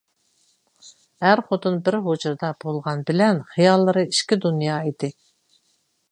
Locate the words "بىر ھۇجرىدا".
1.89-2.49